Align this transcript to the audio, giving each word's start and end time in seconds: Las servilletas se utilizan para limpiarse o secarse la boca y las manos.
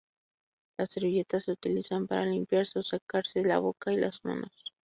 Las 0.79 0.89
servilletas 0.93 1.43
se 1.43 1.51
utilizan 1.51 2.07
para 2.07 2.25
limpiarse 2.25 2.79
o 2.79 2.81
secarse 2.81 3.43
la 3.43 3.59
boca 3.59 3.93
y 3.93 3.97
las 3.97 4.25
manos. 4.25 4.51